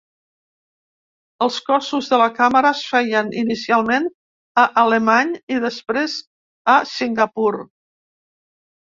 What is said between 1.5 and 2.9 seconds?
cossos de la càmera es